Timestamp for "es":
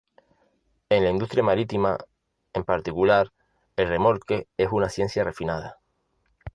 4.57-4.69